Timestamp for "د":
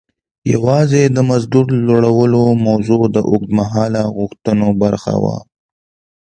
1.15-1.17, 1.67-1.71, 3.15-3.17